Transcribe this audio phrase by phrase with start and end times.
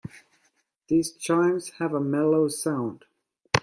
[0.87, 3.05] These chimes have a mellow sound.